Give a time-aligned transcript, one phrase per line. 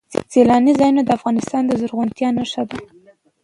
[0.31, 2.77] سیلانی ځایونه د افغانستان د زرغونتیا نښه ده.